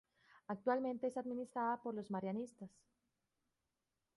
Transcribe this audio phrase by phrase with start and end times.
[0.47, 2.71] Actualmente es administrada por los marianistas.